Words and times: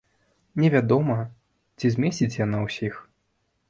Невядома, 0.63 1.19
ці 1.79 1.95
змесціць 1.99 2.39
яна 2.45 2.67
ўсіх. 2.67 2.93